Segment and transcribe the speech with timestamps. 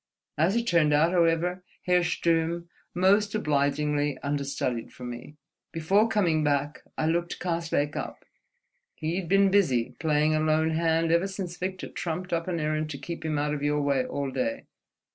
[0.35, 5.35] As it turned out, however, Herr Sturm most obligingly understudied for me....
[5.71, 8.25] Before coming back, I looked Karslake up.
[8.95, 12.97] He'd been busy, playing a lone hand, ever since Victor trumped up an errand to
[12.97, 14.65] keep him out of your way all day.